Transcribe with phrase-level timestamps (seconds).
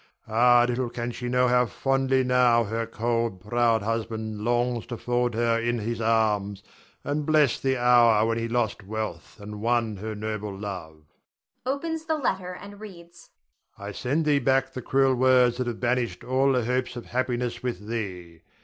[0.27, 5.35] Ah, little can she know how fondly now her cold, proud husband longs to fold
[5.35, 6.63] her in his arms
[7.03, 11.03] and bless the hour when he lost wealth and won her noble love.
[11.67, 13.29] [Opens the letter and reads.]
[13.77, 17.61] I send thee back the cruel words that have banished all the hopes of happiness
[17.61, 18.41] with thee.